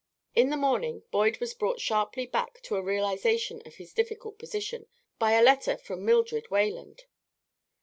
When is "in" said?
0.33-0.49